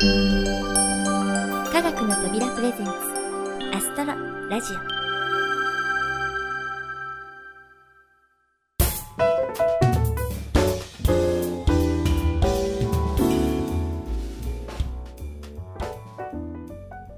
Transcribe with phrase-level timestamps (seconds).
[0.00, 0.04] 科
[1.82, 2.92] 学の扉プレゼンツ
[3.74, 4.14] アストロ
[4.48, 4.76] ラジオ。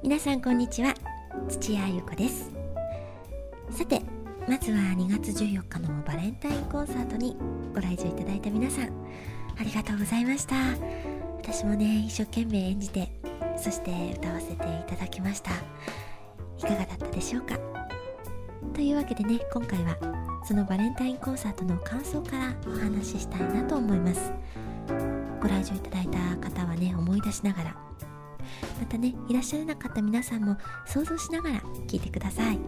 [0.02, 0.94] 皆さんこんにちは。
[1.50, 2.50] 土屋ゆ子です。
[3.72, 4.00] さて
[4.48, 7.36] まずは2月14日のバレンタインコンサートに
[7.74, 8.88] ご来場いただいた皆さん
[9.58, 10.54] ありがとうございました。
[11.42, 13.10] 私もね一生懸命演じて
[13.56, 15.50] そして歌わせていただきました。
[16.58, 17.58] いかがだったでしょうか？
[18.74, 19.96] というわけでね今回は
[20.46, 24.32] そのバレンタインコンサートの感想からお話ししたいなと思います。
[25.40, 27.76] ご来場いただいた方はね思い出しながら
[28.78, 32.58] またねいらっしゃらなかった皆さんも想像しながら聞いてください。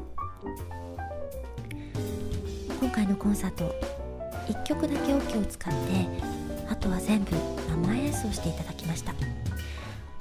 [2.80, 3.74] 今回のコンサート
[4.48, 6.06] 1曲だけオケを使って
[6.72, 7.36] あとは全部
[7.68, 9.12] 生演奏していただきました。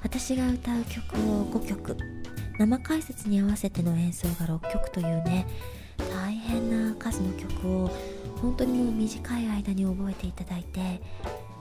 [0.02, 1.96] 私が歌う曲を5曲。
[2.58, 5.46] 生解説に合わせての演奏が6曲というね
[6.12, 7.90] 大変な数の曲を
[8.42, 11.00] 本当にもう短い間に覚えていただいて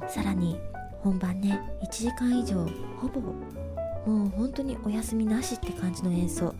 [0.10, 0.60] さらに
[1.00, 2.68] 本番ね1時間以上
[3.00, 6.54] ほぼもう本当にお休みなしって感じの演奏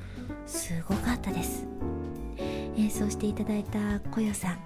[0.46, 1.68] すごかったです。
[2.78, 4.60] 演奏していただいたこよさん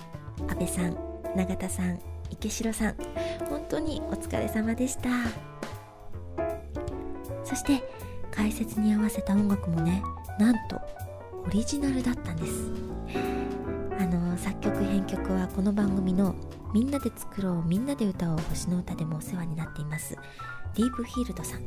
[0.47, 0.95] 阿部さん
[1.36, 2.95] 永田さん池城さん
[3.50, 5.09] 本当にお疲れ様でした。
[7.44, 7.83] そして
[8.31, 10.03] 解説に合わせた音楽もね
[10.39, 10.80] なんと
[11.45, 12.72] オリジナルだったんです。
[14.00, 16.36] あの作曲編曲はこの番組の
[16.73, 20.17] 「みんなで作ろうみんなで歌おう星の歌」でもお世話になっています
[20.75, 21.61] ディープヒールドさん。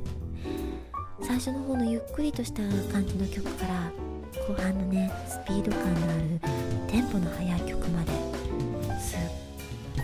[1.21, 3.91] 最初の方のゆっくりとした感じの曲から
[4.47, 6.41] 後半のねスピード感のある
[6.87, 8.28] テンポの速い曲まで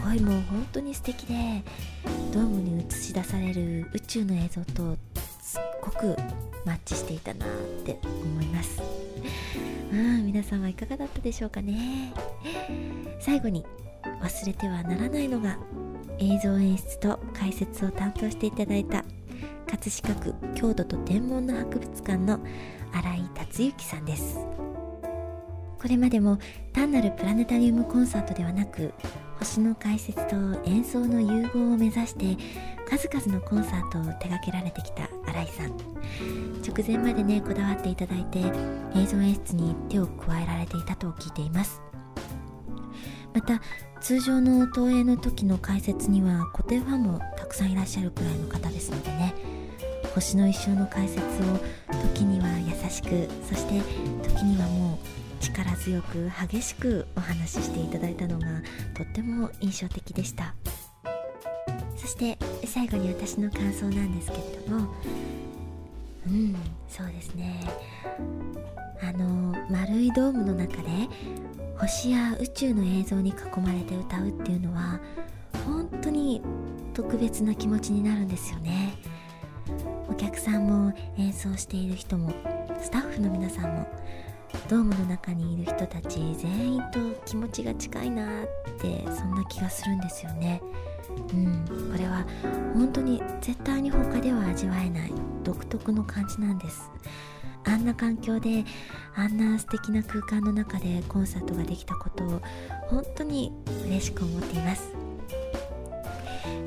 [0.04, 1.62] ごいもう本当に素敵で
[2.32, 4.96] ドームに映し出される宇宙の映像と
[5.40, 6.14] すっごく
[6.66, 7.48] マッチしていたなっ
[7.84, 8.82] て思います。
[9.92, 12.12] うん皆さんはいかがだったでしょうかね。
[13.18, 13.64] 最後に
[14.20, 15.56] 忘れてはならないのが
[16.18, 19.04] 映像演出と解説を担当していただいた
[19.66, 22.40] 葛飾区郷土と天文の博物館の
[22.92, 24.36] 新井達之さんです。
[25.80, 26.38] これまでも
[26.72, 28.92] 単なるプラネタリウムコンサートではなく
[29.44, 32.42] 星の解説と演奏の融合を目指して
[32.88, 35.76] 数々のコンサートを手掛けられてきた新井さん。
[36.66, 38.38] 直前までねこだわっていただいて
[38.96, 41.82] 映像演出に手を加えられていたと聞いています。
[43.34, 43.60] また
[44.00, 49.34] 通常の投影の時の解説には固定ファンもたくさんいらっしゃるくらいの方ですのでね。
[50.14, 51.22] 星の一生の解説を
[52.14, 53.82] 時には優しくそして
[54.26, 58.46] 時にはもう力強く激しくお話ししていただいたのが
[58.94, 60.54] とっても印象的でした。
[61.96, 64.94] そして最後に私の感想なんですけれども
[66.26, 66.56] うん
[66.88, 67.60] そうですね。
[69.02, 70.88] あの丸いドームの中で
[71.78, 75.00] 星や宇宙の映像に囲まれて歌うっていうのは
[75.66, 76.40] 本当に
[76.94, 78.94] 特別な気持ちになるんですよね。
[80.08, 82.32] お客さんも演奏している人も
[82.80, 83.86] スタッフの皆さんも
[84.68, 88.46] ドームの中にいる人たち全員と気持ちが近いなっ
[88.78, 90.62] てそんな気がするんですよね。
[91.32, 91.90] うん。
[91.92, 92.24] これは
[92.74, 96.90] 本当に絶対に他では味わえない独特の感じなんです。
[97.66, 98.64] あんな環境で
[99.14, 102.42] あんな素敵な空間の中でコンサートができたことを
[102.88, 103.52] 本当に
[103.86, 105.13] 嬉しく思っています。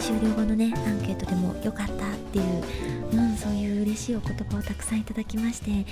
[0.07, 1.97] 終了後のねアンケートでも良かったっ
[2.31, 2.63] ていう、
[3.11, 5.85] うん、そういう嬉しいお言葉をたくさんいただきまして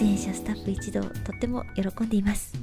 [0.00, 2.54] 出演者スタッフ一同とっても喜んでいます。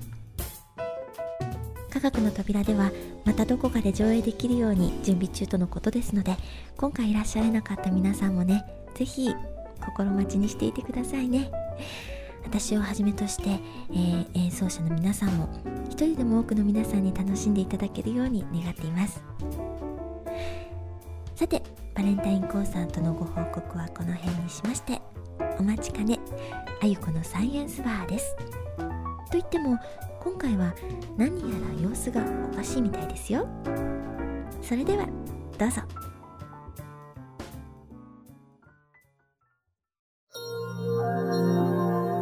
[1.92, 2.92] 科学の扉では
[3.26, 6.36] またどこかで上映できるように準備中とのことですので
[6.78, 8.66] 今回いらっしゃれなかった皆さんもね
[8.96, 9.36] 是非
[9.80, 11.52] 心待ちにしていてくださいね。
[12.44, 13.60] 私をはじめとして、
[13.92, 15.48] えー、演奏者の皆さんも
[15.92, 19.22] 一人でも多くの皆さんに楽しんでいただけるように願っています。
[21.38, 21.62] さて
[21.94, 25.00] バレンタインコンサートのご報告はこの辺にしまして
[25.60, 26.18] お待ちかね
[26.82, 28.36] あゆこのサイエンスバーです。
[29.30, 29.78] といっても
[30.20, 30.74] 今回は
[31.16, 31.46] 何や
[31.76, 33.48] ら様子がおかしいみたいですよ。
[34.64, 35.06] それでは
[35.60, 35.82] どうぞ。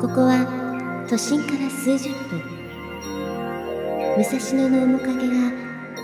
[0.01, 2.41] ここは都心から数十分。
[4.17, 5.53] 武蔵野の面影が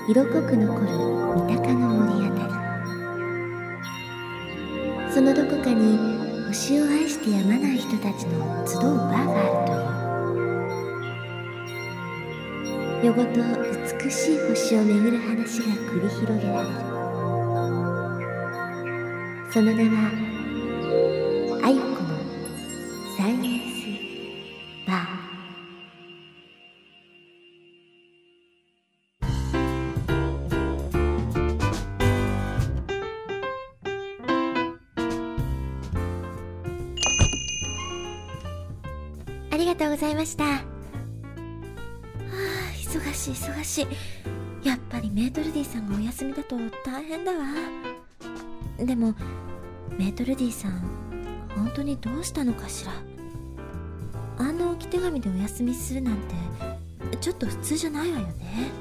[0.08, 0.88] 色濃く残る
[1.46, 2.61] 三鷹の森あたり。
[5.14, 9.84] そのどこかに星を愛してやまない人たちの集うバーがあるとい
[13.04, 13.06] う。
[13.08, 13.42] 夜ごと
[14.04, 16.72] 美しい星を巡る話が繰り広げられる。
[19.52, 20.31] その名は
[43.72, 43.88] し
[44.64, 47.46] やっぱりメートルディさんがお休みだと大変だわ。
[48.78, 49.16] でも
[49.98, 50.82] メートルディさん
[51.56, 52.92] 本当にどうしたのかしら。
[54.38, 56.36] あんな置き手紙でお休みするなんて
[57.20, 58.72] ちょっと普通じゃないわよね。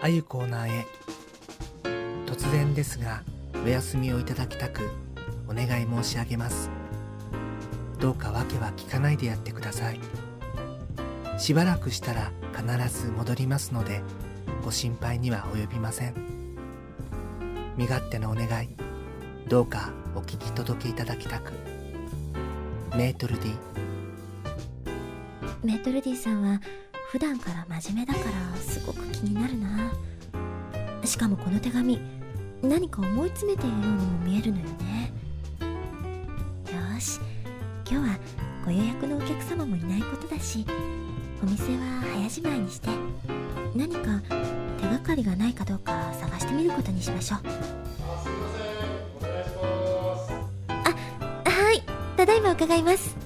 [0.00, 0.86] あゆコーナーへ。
[2.26, 3.22] 突然ですが
[3.64, 4.90] お休みをいただきたく
[5.48, 6.70] お願い申し上げます。
[7.98, 10.00] どうか訳は聞かないでやってください。
[11.38, 14.02] しばらくしたら必ず戻りますので
[14.64, 16.14] ご心配には及びません。
[17.76, 18.68] 身勝手なお願い
[19.48, 21.52] どうかお聞き届けいただきたく。
[22.96, 23.52] メートル D
[25.62, 26.60] メートル D さんは
[27.10, 29.92] 普段から真面目だからすごく気になるな。
[31.04, 32.00] しかもこの手紙
[32.62, 35.12] 何か思い詰めているようにも見えるのよね。
[36.72, 37.20] よし
[37.88, 38.18] 今日は
[38.64, 40.66] ご予約のお客様もいないことだし
[41.42, 42.88] お店は早じまいにして
[43.74, 44.20] 何か
[44.80, 47.40] 手がかりがないかどうか探してみることにしましょう。
[50.68, 50.94] あ
[51.50, 51.82] はい。
[52.16, 53.25] ただいま伺います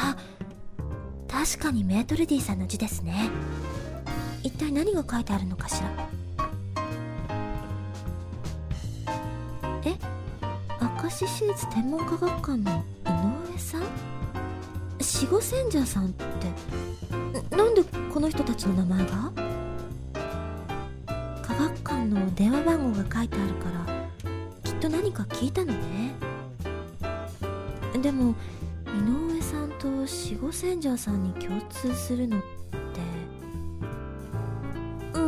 [0.00, 0.16] あ
[1.26, 3.30] 確かにメートルディさんの字ですね。
[4.44, 5.90] 一体何が書いてあるのかしら？
[9.84, 9.96] え
[11.02, 13.10] 明石市立天文科学館の井
[13.52, 13.82] 上さん？
[15.00, 16.24] 死後賢者さんって
[17.56, 19.32] なんでこの人たちの名前が？
[21.42, 24.08] 科学館の電話番号が書いてあるから
[24.62, 26.14] きっと何か聞いたのね。
[28.00, 28.36] でも
[29.78, 30.08] と守
[30.40, 32.46] 護賢者さんに共通するのって。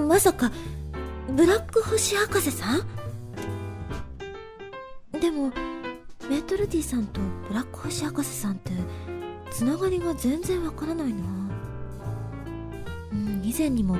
[0.08, 0.50] まさか。
[1.28, 2.80] ブラック星博士さん？
[5.20, 5.52] でも
[6.28, 8.72] メトルディさんとブラック星博士さんって
[9.52, 11.14] つながりが全然わからないな。
[13.12, 13.96] うん以前にも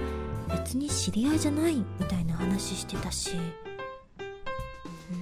[0.51, 3.37] 別に知り合いじゃないみたいな話してたし。
[3.39, 5.13] う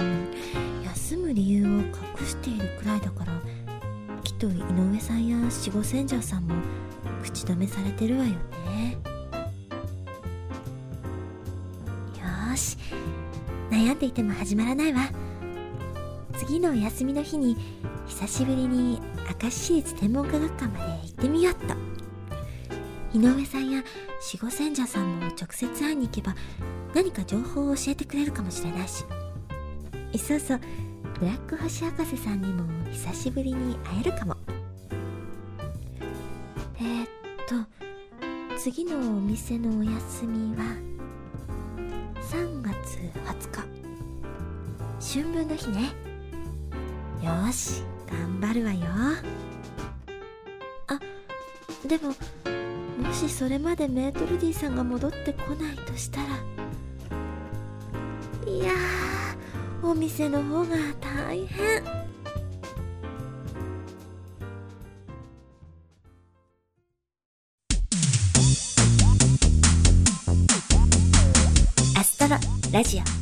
[0.00, 1.92] ーん休む理由を隠
[2.24, 3.32] しているくらいだから
[4.38, 6.54] と井上さんや守護賢者さんも
[7.22, 8.30] 口止めされてるわよ
[8.66, 8.98] ね。
[12.18, 12.76] よし。
[13.70, 15.10] 悩んでいても始まらないわ。
[16.38, 17.56] 次のお休みの日に
[18.06, 19.00] 久しぶりに
[19.42, 21.74] 明石市立天文科学館まで行ってみよっと。
[23.14, 23.82] 井上さんや
[24.34, 26.34] 守護賢者さんも直接会いに行けば
[26.94, 29.04] 何か情報を教えてくれるかもしれないし。
[30.18, 30.60] そうそう
[31.18, 34.36] ブラック星博士さんにも久しぶりに会えるかも。
[36.78, 37.06] えー、っ
[37.48, 40.64] と次のお店のお休みは
[42.20, 43.50] 3月20
[45.00, 45.20] 日。
[45.20, 45.90] 春分の日ね。
[47.22, 48.80] よし頑張るわよ。
[50.88, 51.00] あ
[51.88, 52.08] でも
[53.02, 56.26] もしそれまでメートルディさんが戻ってこないとしたら
[58.46, 58.95] いやー
[59.88, 61.80] お店の方が大変。
[71.96, 72.36] アストロ
[72.72, 73.15] ラジオ。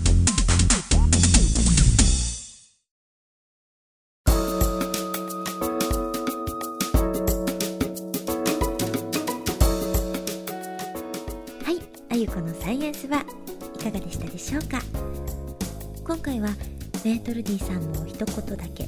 [17.34, 18.86] ルディさんも一言だけ。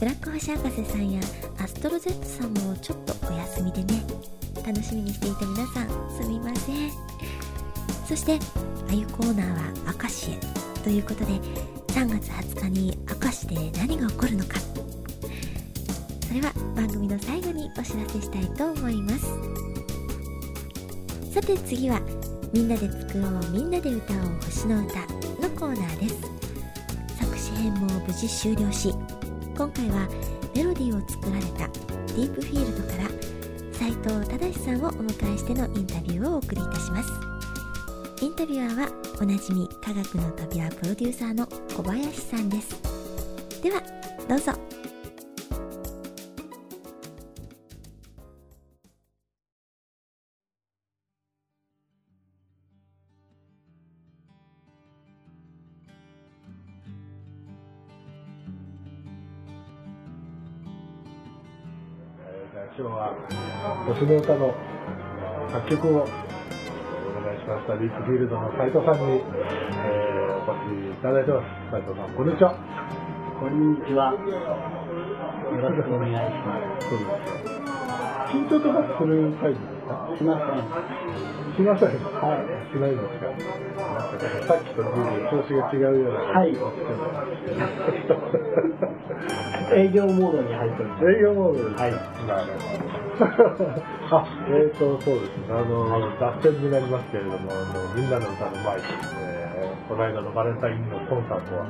[0.00, 1.20] ブラック星博士さんや
[1.58, 4.02] アストロゼットさんもちょっとお休みでね。
[4.66, 6.90] 楽しみにしていた皆さんすみません。
[8.08, 8.40] そして
[8.90, 10.38] あゆコーナーは明石へ。
[10.82, 11.26] ということで
[11.94, 14.58] 3月20日に明石で何が起こるのか。
[16.26, 19.26] それは番組の最後にお知らせしたいと思います。
[21.32, 22.00] さて次は
[22.52, 24.98] みんなで作ろうみんなで歌おう星の歌
[25.40, 26.41] のコーナーです。
[27.62, 28.92] 編も無事終了し
[29.56, 30.08] 今回は
[30.54, 33.08] メロディーを作られたディープフィールドから
[33.72, 37.10] 斉藤忠さんをお迎えしてのインタビューをお送りいたします。
[38.20, 38.88] インタビュアーは
[39.20, 42.80] おなじみ科学の扉プロデューサーの小林さんです。
[43.62, 43.82] では
[44.28, 44.81] どうぞ。
[64.06, 64.54] 歌の
[65.52, 67.74] 作曲をお願いしました。
[67.74, 71.46] リープフィールドの斉藤さんに、えー、お越しいただいてます。
[71.70, 72.54] 斉藤さんこんにちは。
[73.40, 74.12] こんにちは。
[74.12, 74.18] よ
[75.60, 76.88] ろしくお願いします。
[76.88, 77.52] そうです
[78.32, 80.08] 緊張とかするタイプですか？
[80.16, 80.64] しません。
[81.54, 81.88] しません。
[81.92, 83.28] はいしないですか？
[84.48, 86.20] さっきと調子が違うような。
[86.32, 86.56] はい。
[89.74, 91.04] 営業モードに入っております。
[91.10, 91.92] 営業モードですはい。
[91.92, 92.02] なる
[92.58, 92.91] ほど
[94.10, 95.44] あえーとそうですね。
[95.50, 95.84] あの、
[96.18, 98.82] 脱線になりますけれどもあのみんなの歌の前に、
[99.20, 101.66] えー、この間のバレンタインのコンサートは、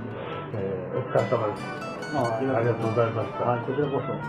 [0.54, 1.92] えー、お疲れ様です。
[2.14, 2.90] あありがとう。
[2.90, 4.20] ございました、はい、こちらこそ、も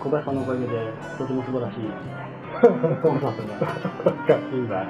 [0.00, 3.54] 小林さんのおかげで、とても素晴らしいうコンサートが。
[4.06, 4.82] おかしいな。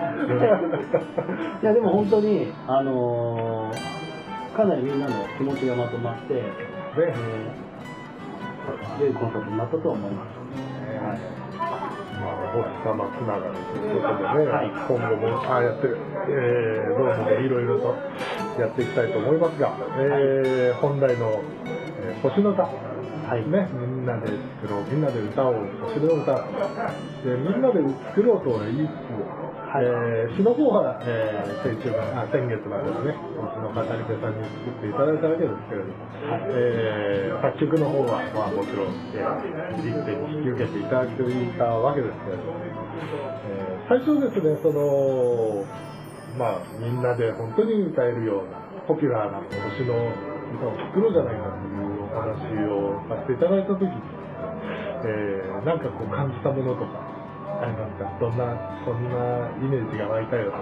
[1.63, 4.05] いや、でも本当に、あのー
[4.55, 10.74] かなりみんなの気持ちがまとまって、えねー、良いコンサートになったと思います。
[11.01, 11.19] はい。
[12.15, 13.99] まあ、星様つながりとい。
[13.99, 15.89] うことでね、はい今後もああやって、
[16.29, 17.97] えー、どうもねいろいろと
[18.61, 21.43] やっていきたいと思いますが、えー本来の、
[22.01, 22.69] えー星の歌、は
[23.37, 23.49] い。
[23.51, 24.27] ね、みんなで
[24.63, 26.45] 作ろう、みんなで歌おう、星の歌、で
[27.37, 28.95] みんなで作ろうとは言いつつ、
[29.75, 29.85] はい。
[29.85, 35.99] えー詩の方は、えー先週まあ先月までですね、うちの語り手さんに作っていただいたわけですけれども、
[36.55, 41.19] えー作曲の方は、まあ、もちろん、えー、一手に引き受けていただい
[41.59, 42.55] たわけですけれども、
[43.51, 45.67] えー最初ですね、その、
[46.39, 49.99] まあ、みんなで本当に歌えるような、ポピュラーな星の
[50.55, 53.91] 歌を作ろうじゃないかというお話をさせていただいたときに、
[55.05, 57.14] えーなんかこう感じたものとか、
[57.65, 58.13] ありますか？
[58.21, 58.45] どんな、
[58.85, 60.59] そんなイメージが湧いたよとか。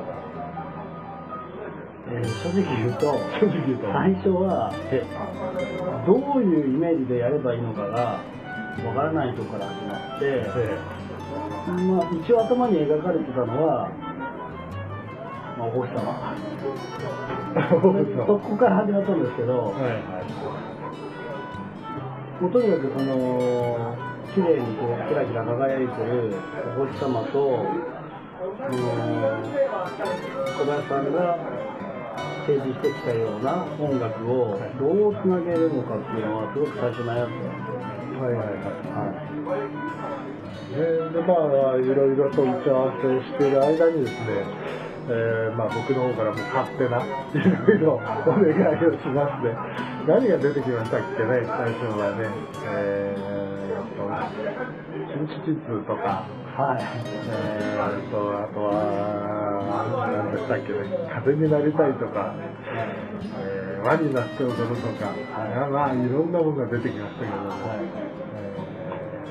[2.13, 3.07] えー正直言うと、
[3.41, 3.93] 正直言うと。
[3.93, 5.03] 最初は、え
[6.07, 8.21] どういうイメージでやればいいのかが、
[8.87, 10.79] わからないところから始まって、え
[11.67, 13.89] まあ、一応頭に描かれてたのは、
[15.59, 16.35] まあ、お星様。
[18.27, 19.89] そこから始まったんですけど、はいは
[22.41, 22.43] い。
[22.43, 23.97] もうとにかくその、
[24.35, 26.35] 綺麗にこうキラキラ輝いてる
[26.77, 27.93] お星様と、うん
[30.53, 31.39] 小林さんが
[32.47, 37.47] 提示してきたような音楽をどうつなげるのかっていうのはすごく最初悩んで
[38.19, 38.57] はいはいはい。
[38.93, 39.09] は
[39.69, 40.13] い
[40.73, 41.35] ででま
[41.73, 44.45] あいろいろと打ち合わせしている間にですね、
[45.09, 49.53] えーまあ、僕の方からも勝手ないろいろお願いをしまして
[50.09, 52.25] 何が出てきましたっけね最初はね
[52.65, 53.42] えー、
[54.13, 56.85] 新地図とかはい。
[57.33, 58.77] えー、とあとは
[60.05, 62.35] 何でしたっけね風になりたいとか、
[63.41, 65.17] えー、輪になって踊るとか、は
[65.67, 67.49] い、まあいろんなものが出てきましたけども、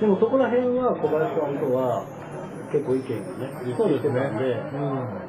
[0.01, 2.05] でもそこら辺は小林さんとは
[2.71, 4.37] 結構意見がね一致してたん。
[4.41, 5.21] で、うん。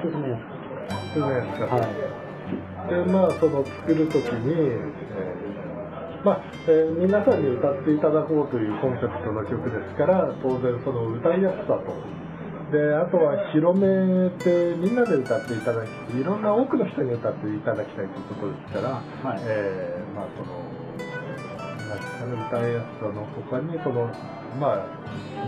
[0.00, 0.38] 進めや
[1.12, 1.66] そうじゃないですか？
[1.66, 1.90] すはい。
[2.88, 5.49] で、まあ、その作るときに、えー
[6.24, 11.96] まあ、えー皆さんに歌っていただこうというコンセプトの曲ですから、当然その歌いやすさと、
[12.70, 19.40] で、あとは広めてみんなで歌っていただき、いろんな多くの人に歌っていただきたいということですから、はい。
[19.42, 20.70] えーまあ、その、
[22.46, 24.06] 歌いやすさの他に、その、
[24.60, 24.86] まあ、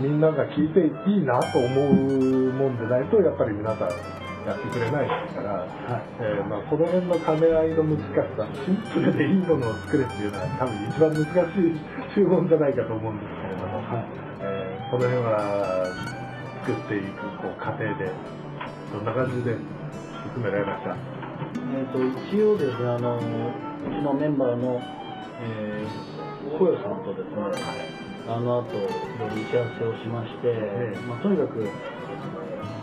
[0.01, 5.67] みんなが聴いていいなと思うもんでないと、やっぱり皆さんやってくれないから、
[6.19, 8.03] えーまあ、この辺の兼ね合いの難し
[8.35, 11.79] さ、シンプルでいいものを作れっていうのは多分一番難しい
[12.15, 13.79] 注文じゃないかと思うんですけれども、
[14.41, 15.89] えーこの辺は
[16.61, 18.11] 作っていくこう過程で、
[18.93, 19.57] どんな感じで
[20.35, 20.93] 進められました？
[20.93, 21.97] えー、と
[22.29, 23.21] 一応ですねあのう
[23.89, 24.79] ちのメンバーの、
[25.41, 27.41] えー、さんとですね
[28.29, 30.99] あの後いろいろ打ち合わせをしまして、ええ。
[31.09, 31.67] まあ、とにかく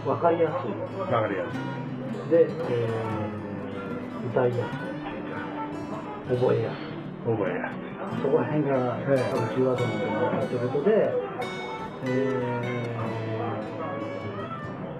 [0.04, 1.00] 分かりやすい。
[1.00, 2.30] わかりやすい。
[2.30, 3.40] で、えー
[4.32, 4.54] 歌いや
[6.28, 6.36] すい。
[6.36, 7.32] 覚えやすい。
[7.32, 8.22] 覚えやすい。
[8.22, 10.90] そこら辺がええ多分キーワードなんじゃないかということで、
[12.06, 12.08] え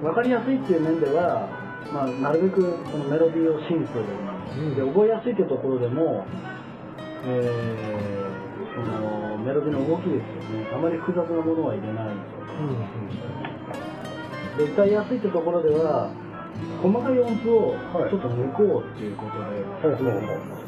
[0.01, 1.49] ー、分かりやすいっていう面では、
[1.93, 4.11] まあ、なるべくそのメロディーをシンプルに、
[4.71, 6.25] うんで覚えやすいっていうところでも、
[7.27, 8.31] えー
[8.71, 10.71] そのメロディの動きですよね。
[10.73, 12.13] あまり複雑なものは入れないで
[14.59, 16.11] 歌いやすいってところでは
[16.83, 17.75] 細かい音符を
[18.11, 19.45] ちょっと抜こうっていうことで。
[19.45, 20.03] はい。
[20.03, 20.61] はいはい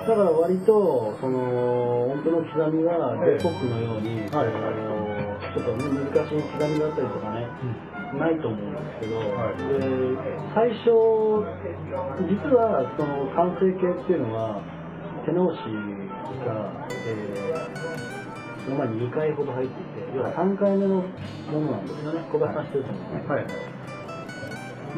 [0.00, 4.50] だから割とその音符の刻みが J−POP のように、はい。
[5.54, 7.46] ちょっとね難しい刻みだったりとかね、
[8.18, 9.60] ないと思うんですけど、はい。
[9.60, 9.76] で
[10.54, 11.44] 最初
[12.26, 14.62] 実はその完成形っていうのは
[15.26, 15.58] 手直し
[16.46, 18.00] が、えー
[18.64, 22.20] その前に2回ほど入っていて要は3回目のものなんですよね。
[22.32, 23.46] 小林さん知ってると思うんですはい。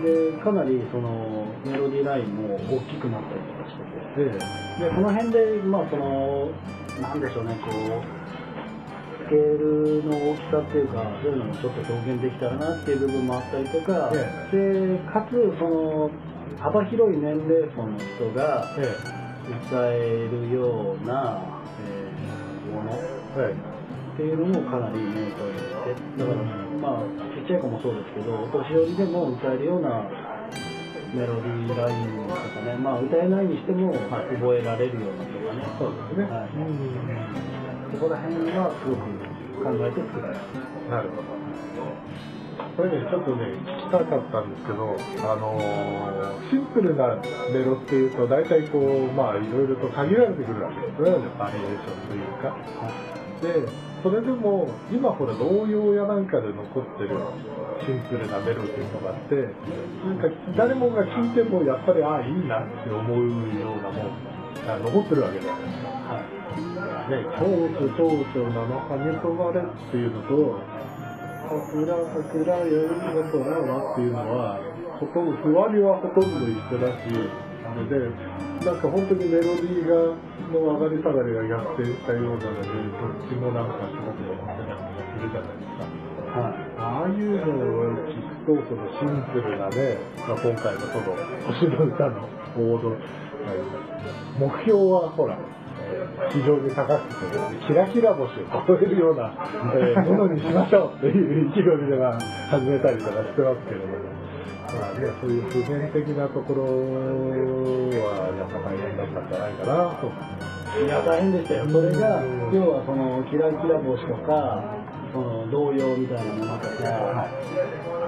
[0.02, 4.38] でかなりそのメロディーラインも大きくなったりとかしてて。
[4.81, 6.50] えでこの辺でまあその
[7.00, 7.57] なんでしょうね。
[7.61, 8.23] こう
[9.25, 14.19] スケールの大きさっていうかそういうのもちょっと表現できたらなっていう部分もあったりとか、え
[14.52, 16.11] でかつその
[16.59, 18.95] 幅広い年齢層の人がえ
[19.69, 21.40] 歌えるような、
[21.87, 22.99] えーもの。
[23.38, 23.82] えはい
[24.12, 26.42] っていうのもかなり念頭にあってだから
[26.81, 30.04] まあちっちゃい子もそうですけどお年寄りでも歌えるような
[31.14, 36.49] メロディーラインとかねまあ歌えないにしても覚えられるようなとかね、そうですね、はい。
[36.49, 37.92] うん。
[37.92, 39.02] そこら辺はすごく
[39.61, 41.42] 考えて作られたなるほど。
[42.76, 44.97] これね、ちょっとね、聞きたかったんですけど、
[45.28, 47.16] あのーシンプルな
[47.52, 52.57] メロっていうと、大体こう、まあ、いろいろと限られてくるわけですね、バリエーションというか。
[53.42, 57.11] で、それでも、今ほら、童謡やなんかで残ってる
[57.87, 59.37] シンプルなメロディーとかって、
[60.04, 64.11] なんか、誰もが聴いても、やっぱり、ああ、いいなって思うようなもん
[64.66, 66.42] が残ってるわけじゃないですか。
[67.09, 70.61] ね、蝶々蝶々生羽とばれっていうのと、
[71.48, 74.61] 桜桜よりの空はっていうのは、
[74.98, 77.07] ほとんど、ふわりはほとんど一緒だし、
[77.74, 77.98] ので、
[78.64, 80.14] なんか本当にメロディーが、
[80.52, 84.80] の上がり下がりが逆転したようなので、どっちもなんかすごく残ってたり
[85.12, 86.02] するじゃないですか。
[86.32, 86.72] はい。
[86.78, 92.96] ああいうのを聞くと、そのシンプルなね、まあ、今回のその、星の歌のボード、
[94.38, 95.37] 目標はほら、
[96.30, 99.35] 非常に高くてね、キラキラ星を超えるような、
[99.74, 102.18] えーものにしましょうっていう意気込みでは
[102.50, 104.21] 始めたりとかしてますけれども、
[104.72, 110.08] まあね、そういう普遍的なところは、やっぱ大変だったんじゃないかなと。
[110.80, 111.68] いや大変でしたよ。
[111.68, 112.54] それがうん。
[112.54, 114.64] 要はそのキラキラ星とか
[115.12, 117.28] その童謡みたいなものとか、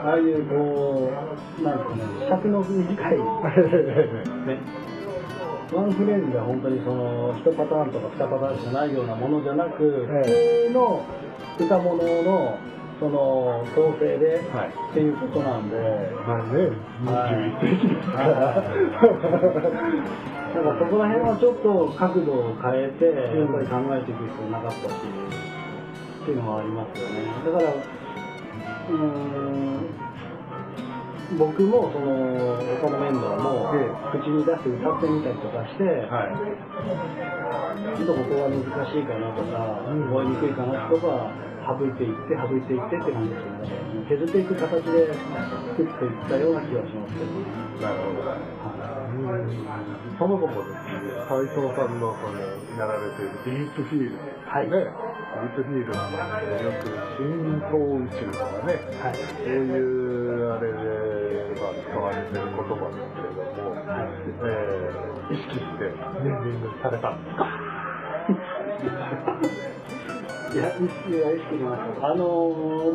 [0.05, 1.13] ああいうこ
[1.61, 3.19] うなんですかね尺の短い。
[4.49, 4.85] ね。
[5.73, 10.23] ワンフレーズが本当にその1パターンとか2パターンしかないようなものじゃなく、え。
[10.23, 11.05] 普通の
[11.59, 12.59] 歌物の
[13.05, 15.77] その構成で、はいっていうことなんで、
[16.25, 16.73] まあね、
[17.05, 18.01] 21世紀で？
[18.01, 18.33] すから。
[18.33, 18.65] だ
[20.63, 27.29] からそこら辺はちょっと角度を変えて、やっぱり考えていく必要なかったし、っていうのはありますよね。
[27.45, 29.85] だから、うーん、
[31.37, 33.85] 僕もその他のメンバーもえ
[34.17, 36.41] 口に出して歌ってみたりとかして、はい。
[37.99, 41.29] ちょっとここは難しいかなとか、うん覚えにくいかなとか、
[41.65, 44.05] 省いていって、省いていってって感じですよね。
[44.09, 47.31] 削っていく形で作っていったような気がしますけど、
[47.81, 48.29] なるほど。
[50.19, 52.39] そもそもですね、斉藤さんのその
[52.79, 54.19] やられているディープフィールド、
[54.51, 54.69] はい。
[54.69, 56.05] ね、ディープフィールドの
[56.61, 59.15] よく浸透宇宙とかね、はい。
[59.15, 60.77] そういうあれで、
[61.61, 63.73] まあ、使われてる言葉ですけれども、
[64.45, 65.85] えー意識して
[66.23, 67.47] ネーミングされたんですか？
[70.55, 72.07] いや、意識は意識しました。
[72.07, 72.23] あの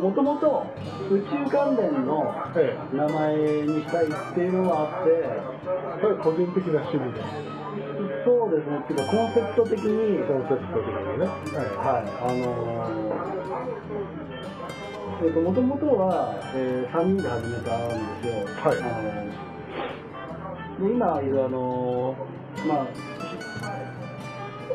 [0.00, 0.64] もともと
[1.12, 2.24] 宇宙関連の
[2.56, 3.36] え名前
[3.68, 5.28] にしたいっていうのはあって、え
[6.00, 7.20] それ個人的な趣味で、
[8.24, 11.28] そうですね、っていうかコンセプト的に、コンセプト的にね。
[11.76, 18.48] はい、あのー、えっと、もともとは、えー、3人で始めたんですよ。
[18.56, 18.80] はい。
[18.80, 19.30] あのー
[20.80, 22.86] で今いるあのーまあ、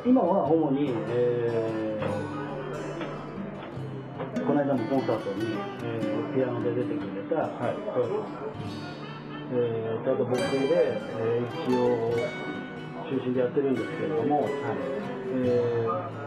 [0.05, 2.24] 今は主に、えー
[4.43, 5.45] この間のコンサートに、
[5.83, 7.75] えーピアノで出てくれた、はい
[9.53, 12.11] えー、あと僕で、えー一応
[13.09, 16.25] 中心でやってるんですけれども、えー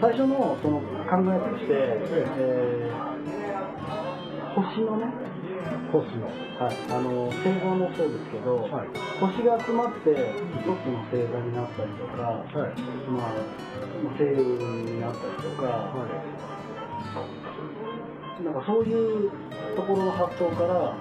[0.00, 0.84] 最初のその考
[1.32, 3.14] えとして、えー
[4.54, 5.06] 星のね、
[5.90, 6.26] 星野。
[6.54, 8.88] はい、あの星座もそうですけど、はい。
[9.18, 12.78] 星が集まって一つの星座になったりとか、はい。
[13.10, 13.34] まあ、
[14.18, 14.42] 星雲
[14.84, 15.66] になったりとか、
[18.44, 19.30] なんかそういう
[19.76, 20.96] ところの発想から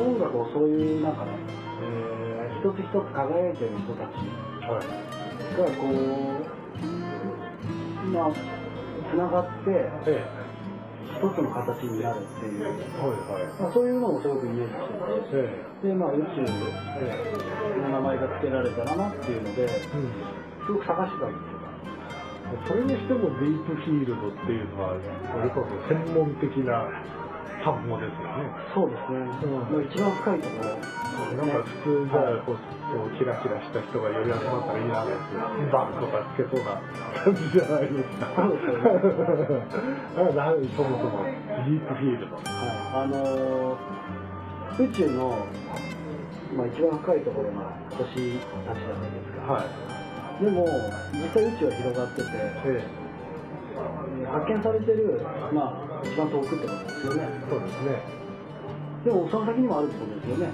[0.00, 1.30] 音楽をそういうなんかね、
[1.82, 2.18] えー
[2.58, 4.14] 一つ一つ輝いてる人たち
[4.66, 4.84] はい。
[5.56, 5.88] がこう
[8.10, 8.36] まあつ
[9.16, 10.26] ながってえ
[11.06, 12.72] 一つの形になるっていう、えはい
[13.44, 13.52] はい。
[13.62, 14.98] まあ、そういうのもすごくイメージしてて
[15.84, 16.42] えでまあ宇宙
[17.00, 17.14] え
[17.78, 17.80] え。
[17.80, 19.70] の名前が付けられたらなっていうのでえうん。
[20.66, 21.57] すごく探してたんですよ
[22.66, 24.96] それにしてもディープフィールドっていうのは、
[25.32, 26.88] それこそ専門的な
[27.64, 28.48] 単語ですよね。
[28.74, 32.56] そうですね、うんもう一番深いところなんか普通じゃあこう、
[33.18, 35.12] キラキラした人がより集まったらいいなって、
[35.72, 36.80] バンとかつけそうな
[37.20, 38.32] 感じじゃないですか。
[38.36, 39.66] そうですよね
[40.16, 42.36] だから何そもそもディープフィールド。
[42.36, 42.44] はい、
[42.94, 44.08] あのー
[44.78, 45.44] 宇宙の、
[46.56, 49.97] まあ、一番深いところの星たちじゃないですか、はい。
[50.40, 50.66] でも
[51.12, 52.28] 実際宇宙は広がってて、
[52.66, 52.84] え
[54.30, 55.20] 発見されてる、
[55.52, 57.28] まあ、一番遠くってことですよね。
[57.48, 58.02] そうですね。
[59.04, 60.52] でもその先にもあるってことですよね。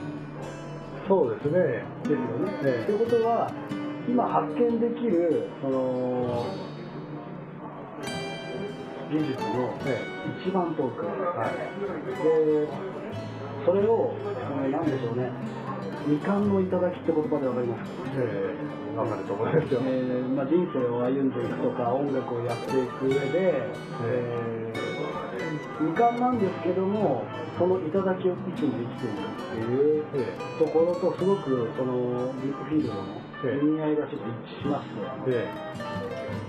[1.09, 1.85] そうですね。
[2.03, 2.87] ですよね、ええ。
[2.87, 3.51] ということは
[4.09, 6.47] 今発見できるその
[9.11, 10.01] 技術のえ
[10.41, 11.53] 一番遠く、え、はい。
[12.25, 12.69] で
[13.65, 14.15] それを、
[14.65, 15.31] えーなんでしょうね
[16.07, 17.97] 未完の頂きって言葉でわかりますか？
[18.17, 18.55] え
[18.95, 19.81] え、わかると思いますよ。
[19.85, 23.21] えーまあ、人生を歩んでいくとか音楽をやっていく上で、
[24.05, 24.75] えー
[25.75, 27.25] 未完なんですけども
[27.59, 33.03] その頂きをいつも生きているっていうえところとすごくそのディープフィールドの
[33.45, 33.61] ええ。
[33.61, 34.87] 意味合いがちょっと一致しまし
[35.27, 35.53] てえ、え。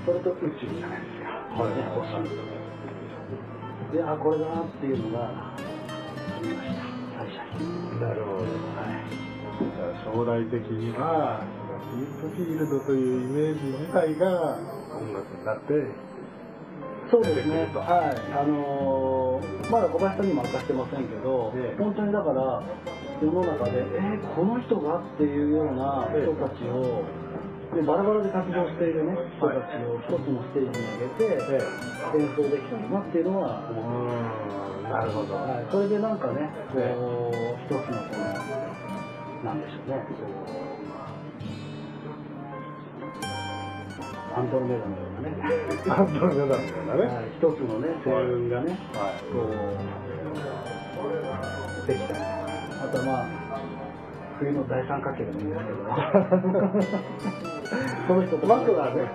[0.05, 1.69] それと宇宙じゃないですか、はい。
[1.73, 1.89] ね
[3.89, 5.33] 星であこれだなっていうのが
[6.43, 6.75] 見ました。
[7.17, 7.97] 最初に。
[7.97, 8.45] え、なるほど。
[10.15, 11.43] 将来的には
[11.91, 14.56] ディープフィールドというイメージ自体が
[14.95, 15.91] 音楽になって
[17.12, 22.63] そうですねはいあのーまだ小林さんにも明かしてませんけど、ええ本当にだから
[23.19, 27.04] 世の中でえーこの人がっていうような人たちを、
[27.75, 31.60] でバラバラで活動しているね人たちを一つのステージに上げて、え
[32.15, 38.64] え演奏できたなっていうのはうんなるほど、はい、それでなんかねこう、一つのこの
[39.45, 40.01] なんでしょうね。
[40.10, 40.27] こう
[44.38, 45.38] アンドロメダのようなね。
[45.88, 47.05] アンドロメダみたいなね。
[47.05, 49.21] はい、一つのね星雲がね、はい。
[49.31, 49.38] こ
[51.84, 52.13] うできた。
[52.13, 53.25] りあとはまあ
[54.39, 55.77] 冬の大三角形でもいいんですけど
[58.08, 59.08] その人とまずはね。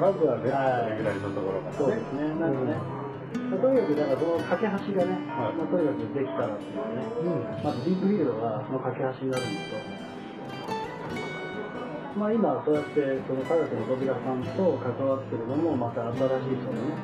[0.00, 0.96] まずはね、はい。
[0.96, 1.76] ぐらいのところからね。
[1.76, 2.28] そうですね。
[2.40, 2.76] なんかね、
[3.50, 5.54] まあとにかくだからその架け橋がね、はい。
[5.54, 7.06] まあ、とにかくできたらっていうね。
[7.22, 7.64] うん。
[7.64, 10.04] まずディープフィールドがその架け橋になるんですと
[12.14, 16.94] まあ今そうやってその科学の扉さんと関わってるのもまた新しいそのね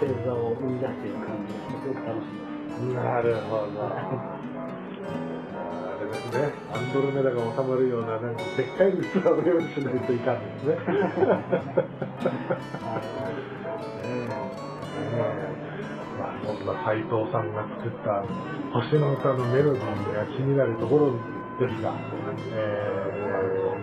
[0.00, 2.48] 星座を生み出している感じがしてすごく楽しいで
[2.88, 2.96] す。
[2.96, 3.84] なるほど。
[3.84, 4.40] あ
[6.00, 10.78] れですねアンドロメダが収まるようななんかでっかい器を用意しないといかんですね。
[14.04, 14.08] え
[15.44, 15.47] え。
[15.47, 15.47] ま
[16.48, 18.24] あそんな斎藤さんが作った
[18.72, 21.12] 星の歌のメロディーが気になるところ
[21.60, 21.92] ですが、
[22.56, 23.28] えー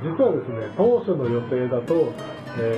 [0.03, 2.13] 実はですね当初の予定だと、
[2.59, 2.77] え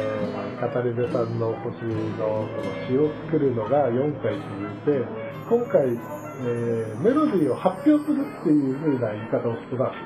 [0.55, 1.83] ー、語り部さんの星
[2.15, 5.03] のその詩を作るのが4回続いて
[5.49, 9.97] 今回、えーメロディーを発表するっていう風な言い方をしてたんで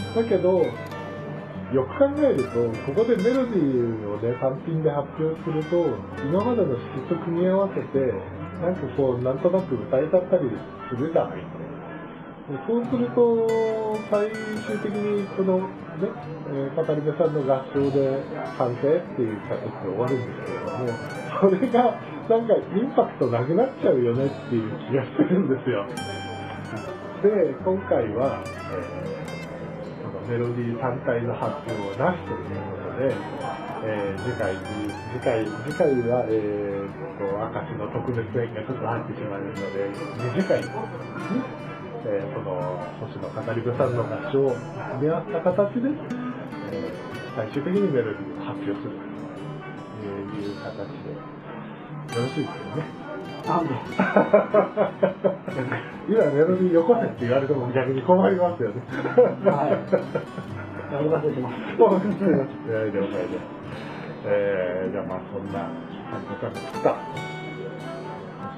[0.00, 0.22] すよ。
[0.22, 0.64] だけど
[1.72, 5.86] よく考えるとここでメロディーをね単品で発表すると
[6.24, 8.12] 今までの詩と組み合わせて
[8.60, 10.50] なんかこうなんとなく歌えちゃったり
[10.90, 11.70] するじゃないですか。
[12.66, 13.46] そうすると
[14.10, 14.26] 最
[14.66, 15.66] 終的にこのね、
[16.50, 18.18] えー、語り部さんの合唱で
[18.58, 20.90] 完成っていう形で終わるんですけれども
[21.38, 21.94] それが
[22.28, 25.86] なんかインパクトなくなっちゃうよねっていう気がするんですよ。
[27.22, 28.42] で今回は、
[28.72, 29.20] えー
[30.00, 33.14] そのメロディー単体の発表をなしということで、
[33.84, 34.60] えー次回に
[35.12, 39.60] 次回次回は、えー、と明石の特別演がちょっと入ってしまうので
[40.34, 40.68] 二次回に、
[42.06, 44.54] えーその星の語り部さんの合唱を
[44.98, 45.90] 組み合わせた形で、
[46.72, 46.90] えー
[47.36, 48.96] 最終的にメロディーを発表すると
[50.34, 50.74] いう形
[51.06, 51.20] でよ
[52.22, 52.82] ろしいですよね。
[53.46, 53.70] なんで？
[56.10, 58.82] 今メロディーよこせって言われても逆に困りますよね。
[59.46, 59.70] はい
[60.92, 62.48] やり ますしますそうですね。
[62.66, 62.98] 了解です。
[62.98, 63.00] え
[64.24, 65.68] えー、じゃあまあそんな
[66.10, 66.96] 斉藤さんが作った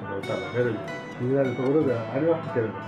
[0.01, 0.79] その歌のメロディー
[1.17, 2.79] 気になるところではありますけれども、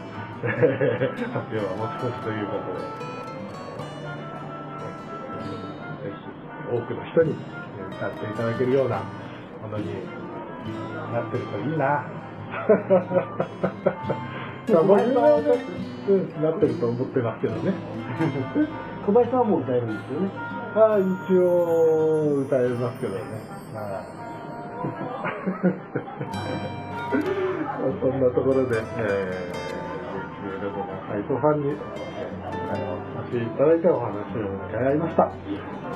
[1.31, 2.79] 発表は持ち越しということで、
[6.03, 6.15] ぜひ
[6.75, 7.33] 多くの人に
[7.95, 9.03] 歌っていただけるような
[9.61, 9.85] ものに
[11.13, 12.03] なってるといいな。
[14.67, 14.97] まあ僕は
[15.41, 15.63] ね、
[16.09, 17.73] うん、なってると思ってますけどね。
[19.05, 20.29] 小林さんはもう歌えるんですよね
[20.75, 21.05] まあ、一
[21.39, 23.21] 応、歌えますけどね。
[23.73, 24.15] はい。
[28.01, 31.79] そんなところで、えー、レドの斎藤さんに、えー、
[32.51, 35.31] お会をさせていただいてお話を伺いました。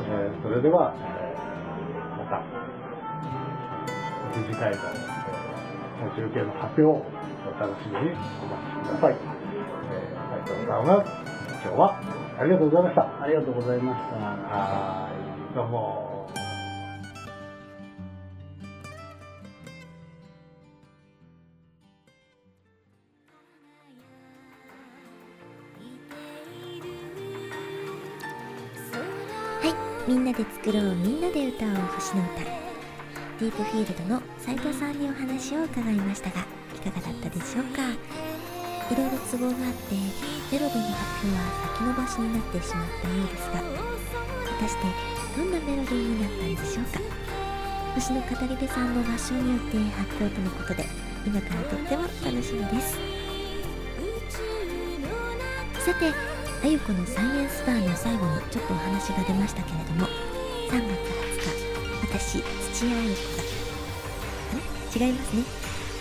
[0.07, 2.41] えー、それでは、えー、また、
[4.47, 4.77] 次回の、
[6.03, 9.15] えー、中継の発表をお楽しみにお待ちください。
[9.91, 11.03] えー、斉藤さんは、
[11.61, 11.99] 今日は
[12.39, 13.21] ありがとうございました。
[13.21, 14.15] ありがとうございました。
[14.15, 15.09] は
[15.51, 16.09] い、どうも。
[30.07, 36.39] みんなで作ろうみんなで歌おう星の歌ディープフィールドの斉藤さんにお話を伺いましたが
[36.75, 38.28] いかがだったでしょうか？
[38.89, 39.93] いろいろ都合があって
[40.51, 41.45] メロディーの発表は
[41.77, 44.81] 先延ばしになってしまったようですが果たして
[45.37, 46.99] どんなメロディーになったんでしょうか？
[47.95, 50.85] 星の語り部さんの合唱によって発表とのことで
[51.25, 52.97] 今からとっても楽しみです。
[55.85, 56.13] さて
[56.63, 60.07] あゆこのサイエンスバーの最後にちょっとお話が出ましたけれども
[60.69, 60.91] 3月
[62.09, 63.43] 20日私土屋あゆこが
[64.49, 65.43] あ違いますね。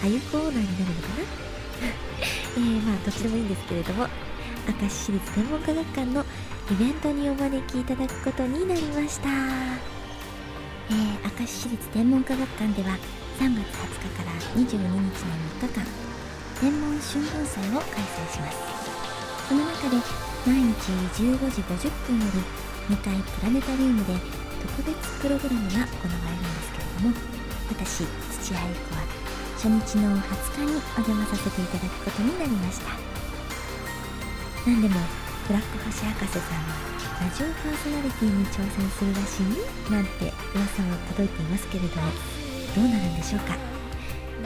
[0.05, 2.38] あゆこオーナーになるのかな？
[2.57, 4.07] えー、まあどっちでもいいんですけれども
[4.81, 6.25] 明石市立天文科学館の
[6.71, 9.29] イベントにお招きいただくことになりました。
[10.91, 12.97] えー、明石市立天文科学館では
[13.39, 14.91] 3月20日から22日の
[15.61, 15.87] 3日間
[16.61, 18.59] 天文春分祭を開催します。
[19.49, 19.97] その中で
[20.47, 22.25] 毎日15時50分よ
[22.89, 24.15] り2階プラネタリウムで
[24.77, 27.15] 特別プログラムが行われるんですけれども
[27.71, 28.05] 私
[28.43, 29.18] 土屋ゆ子は
[29.59, 32.94] 初日の20日にお邪魔させていただくことになりました。
[34.64, 34.94] 何でも
[35.49, 36.79] ブラック星博士さんは
[37.18, 39.51] ラジオパーソナリティに挑戦するらしい
[39.90, 42.07] なんて噂も届いていますけれども
[42.77, 43.59] どうなるんでしょうか？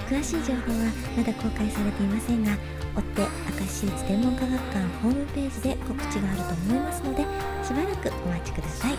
[0.08, 2.56] 詳しい情報はまだ公開されていませんが
[2.96, 3.20] 追って
[3.60, 7.20] 明石市天文科学館ホームページで告知があると思いますので
[7.60, 8.96] しばらくお待ちください。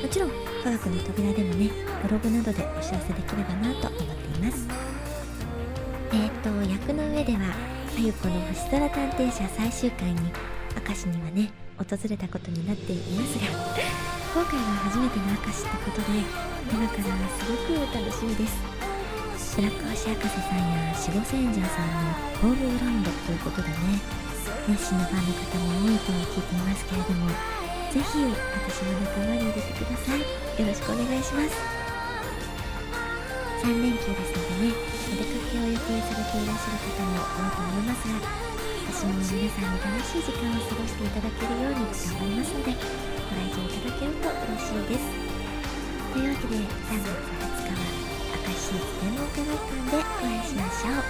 [0.00, 0.30] もちろん
[0.64, 1.68] 科学の扉でもね
[2.00, 4.85] ブログなどでお知らせできればなと思っています。
[6.16, 10.32] えっ、ー、と役の上ではあゆこの星空探偵社最終回に
[10.72, 13.52] 明石にはね訪れたことになっていますが
[14.32, 16.24] 今回は初めての明石ってことで
[16.72, 18.56] 今からはすごく楽しみです。
[19.56, 24.00] ブラック星博士さんや守護戦者さんのホームグラウンドということでね
[24.68, 28.24] 熱心なファンの方も多いと聞いていますけれどもぜひ
[28.56, 30.20] 私の仲間に入れてください。
[30.20, 31.52] よろしくお願いします。
[33.64, 38.18] 3連休ですのでねお出かけを予定されていらっしゃる方も多いと思いますが
[38.90, 42.82] 私も皆さんに楽しい時間を過ごしていただけるように頑張りますのでご
[43.30, 45.06] 来場いただけると嬉しいです。
[46.10, 47.78] というわけで3月20日は
[48.42, 51.06] 明石天文科学館でお会いしましょう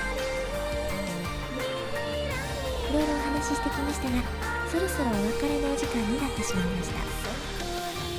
[2.92, 4.20] いろいろお話ししてきましたが
[4.68, 7.00] そろそろお別れのお時間になってしまいました。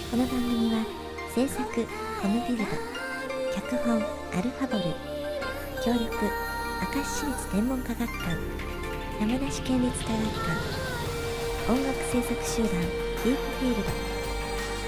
[0.09, 0.81] この番組は
[1.35, 2.65] 制作コムビルド
[3.53, 4.01] 脚本
[4.33, 5.16] アルファボル
[5.83, 6.05] 協力
[6.95, 8.37] 明石市立天文科学館
[9.19, 13.89] 山梨県立科学館音楽制作集団ディープフィールド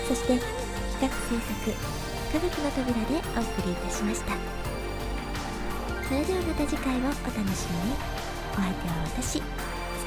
[0.08, 0.40] そして
[1.00, 2.00] 企画制作
[2.32, 4.34] 科学の扉でお送りいたしました。
[6.08, 7.96] それではまた次回をお楽しみに。
[8.54, 9.42] お相手は私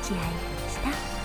[0.02, 1.21] 土屋愛子でした。